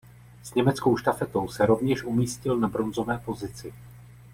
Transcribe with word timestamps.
S 0.43 0.53
německou 0.55 0.97
štafetou 0.97 1.47
se 1.47 1.65
rovněž 1.65 2.03
umístil 2.03 2.57
na 2.57 2.67
bronzové 2.67 3.17
pozici. 3.17 3.73